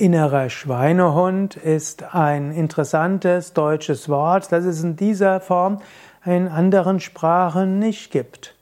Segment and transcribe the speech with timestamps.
[0.00, 5.82] Innerer Schweinehund ist ein interessantes deutsches Wort, das es in dieser Form
[6.24, 8.54] in anderen Sprachen nicht gibt.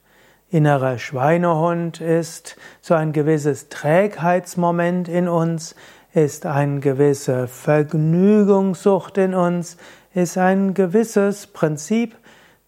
[0.48, 5.74] Innerer Schweinehund ist so ein gewisses Trägheitsmoment in uns,
[6.14, 9.76] ist eine gewisse Vergnügungssucht in uns,
[10.14, 12.16] ist ein gewisses Prinzip,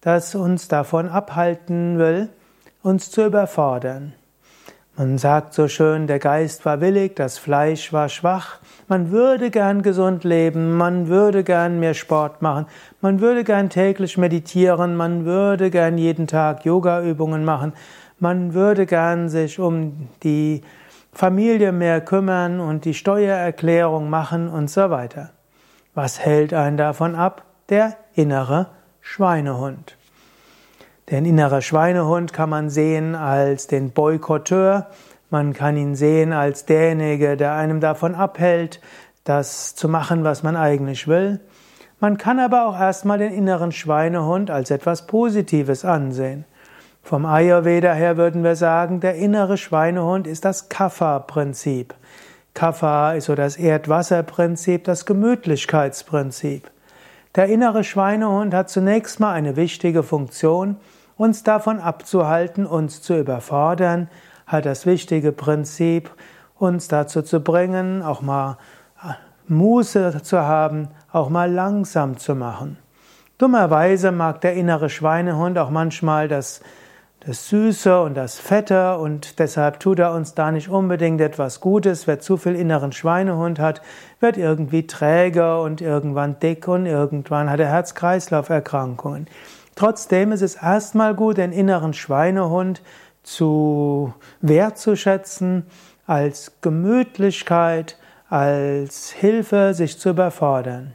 [0.01, 2.29] das uns davon abhalten will,
[2.83, 4.13] uns zu überfordern.
[4.99, 8.59] Man sagt so schön, der Geist war willig, das Fleisch war schwach.
[8.89, 12.65] Man würde gern gesund leben, man würde gern mehr Sport machen,
[12.99, 17.71] man würde gern täglich meditieren, man würde gern jeden Tag Yoga-Übungen machen,
[18.19, 20.63] man würde gern sich um die
[21.13, 25.29] Familie mehr kümmern und die Steuererklärung machen und so weiter.
[25.95, 27.45] Was hält einen davon ab?
[27.69, 28.67] Der innere
[28.99, 29.95] Schweinehund.
[31.11, 34.87] Den innerer Schweinehund kann man sehen als den Boykotteur,
[35.31, 38.79] man kann ihn sehen als derjenige, der einem davon abhält,
[39.23, 41.39] das zu machen, was man eigentlich will.
[41.99, 46.45] Man kann aber auch erstmal den inneren Schweinehund als etwas Positives ansehen.
[47.01, 51.95] Vom Ayurveda her würden wir sagen, der innere Schweinehund ist das Kapha-Prinzip.
[52.53, 56.69] Kapha ist so das Erdwasserprinzip, das Gemütlichkeitsprinzip.
[57.35, 60.77] Der innere Schweinehund hat zunächst mal eine wichtige Funktion,
[61.19, 64.09] uns davon abzuhalten, uns zu überfordern,
[64.47, 66.09] hat das wichtige Prinzip,
[66.57, 68.57] uns dazu zu bringen, auch mal
[69.03, 69.11] äh,
[69.49, 72.77] Muße zu haben, auch mal langsam zu machen.
[73.37, 76.61] Dummerweise mag der innere Schweinehund auch manchmal das,
[77.19, 82.07] das Süße und das Fette und deshalb tut er uns da nicht unbedingt etwas Gutes.
[82.07, 83.81] Wer zu viel inneren Schweinehund hat,
[84.21, 89.27] wird irgendwie träge und irgendwann dick und irgendwann hat er Herz-Kreislauf-Erkrankungen.
[89.79, 92.81] Trotzdem ist es erstmal gut, den inneren Schweinehund
[93.23, 95.67] zu wertzuschätzen
[96.05, 97.97] als Gemütlichkeit,
[98.29, 100.91] als Hilfe, sich zu überfordern.